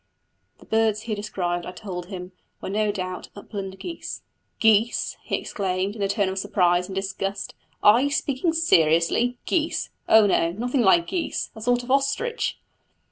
[0.57, 4.23] The birds he had described, I told him, were no doubt Upland Geese.
[4.59, 7.53] "Geese!" he exclaimed, in a tone of surprise, and disgust.
[7.83, 9.37] "Are you speaking seriously?
[9.45, 9.91] Geese!
[10.09, 12.57] Oh, no, nothing like geese a sort of ostrich!"